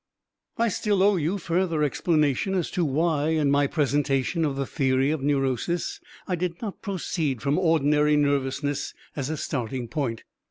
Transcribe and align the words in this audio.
I 0.57 0.69
still 0.69 1.03
owe 1.03 1.15
you 1.15 1.37
further 1.37 1.83
explanation 1.83 2.55
as 2.55 2.71
to 2.71 2.83
why, 2.83 3.27
in 3.27 3.51
my 3.51 3.67
presentation 3.67 4.43
of 4.43 4.55
the 4.55 4.65
theory 4.65 5.11
of 5.11 5.21
neurosis, 5.21 5.99
I 6.27 6.35
did 6.35 6.59
not 6.59 6.81
proceed 6.81 7.39
from 7.39 7.59
ordinary 7.59 8.15
nervousness 8.15 8.95
as 9.15 9.29
a 9.29 9.37
starting 9.37 9.87
point. 9.87 10.23